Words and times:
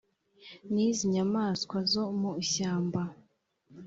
n 0.73 0.75
iz 0.87 0.97
inyamaswa 1.05 1.77
zo 1.91 2.03
mu 2.19 2.31
ishyamba 2.43 3.01